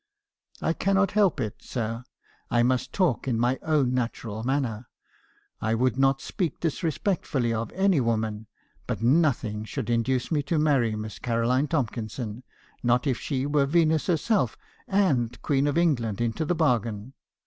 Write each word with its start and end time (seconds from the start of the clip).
"'I 0.63 0.73
cannot 0.73 1.11
help 1.11 1.39
it, 1.39 1.61
sir; 1.61 2.03
I 2.49 2.63
must 2.63 2.91
talk 2.91 3.27
in 3.27 3.37
my 3.39 3.59
own 3.61 3.93
natural 3.93 4.43
manner. 4.43 4.87
I 5.61 5.75
would 5.75 5.95
not 5.95 6.21
speak 6.21 6.59
disrespectfully 6.59 7.53
of 7.53 7.71
any 7.73 8.01
woman; 8.01 8.47
but 8.87 9.03
nothing 9.03 9.63
should 9.63 9.91
induce 9.91 10.31
me 10.31 10.41
to 10.41 10.57
marry 10.57 10.95
Miss 10.95 11.19
Caroline 11.19 11.67
Tomkin 11.67 12.09
son; 12.09 12.41
not 12.81 13.05
if 13.05 13.19
she 13.19 13.45
were 13.45 13.67
Venus 13.67 14.07
herself, 14.07 14.57
and 14.87 15.39
Queen 15.43 15.67
of 15.67 15.77
England 15.77 16.19
into 16.19 16.45
the 16.45 16.55
bargain. 16.55 17.13